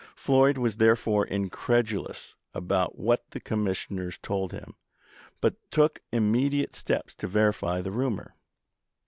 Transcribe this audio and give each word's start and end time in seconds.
Floyd 0.15 0.57
was 0.57 0.77
therefore 0.77 1.27
incredulous 1.27 2.33
about 2.55 2.97
what 2.97 3.21
the 3.29 3.39
commissioners 3.39 4.17
told 4.17 4.51
him, 4.51 4.73
but 5.41 5.57
took 5.69 6.01
imme 6.11 6.49
diate 6.49 6.73
steps 6.73 7.13
to 7.13 7.27
verify 7.27 7.81
the 7.81 7.91
rumor. 7.91 8.35